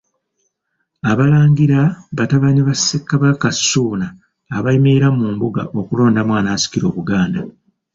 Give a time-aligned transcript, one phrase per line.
[1.11, 1.79] Abalangira
[2.17, 4.07] batabani ba Ssekabaka Ssuuna
[4.57, 7.41] abaayimirira mu Mbuga okulondamu anaasikira Obuganda.